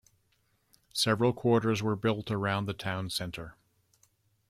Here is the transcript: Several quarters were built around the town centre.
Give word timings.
Several 0.95 1.31
quarters 1.31 1.83
were 1.83 1.95
built 1.95 2.31
around 2.31 2.65
the 2.65 2.73
town 2.73 3.11
centre. 3.11 3.55